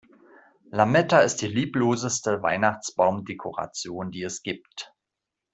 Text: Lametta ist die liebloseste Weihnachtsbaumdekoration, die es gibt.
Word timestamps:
Lametta 0.71 1.19
ist 1.19 1.43
die 1.43 1.47
liebloseste 1.47 2.41
Weihnachtsbaumdekoration, 2.41 4.09
die 4.09 4.23
es 4.23 4.41
gibt. 4.41 4.95